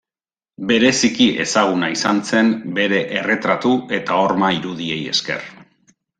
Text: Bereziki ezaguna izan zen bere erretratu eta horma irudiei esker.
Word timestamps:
Bereziki 0.69 1.27
ezaguna 1.43 1.89
izan 1.97 2.21
zen 2.31 2.49
bere 2.79 3.03
erretratu 3.21 3.75
eta 4.01 4.19
horma 4.25 4.53
irudiei 4.57 5.01
esker. 5.15 5.47